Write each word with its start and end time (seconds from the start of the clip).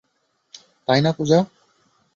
তাই 0.87 0.99
না, 1.01 1.11
পূজা? 1.17 1.39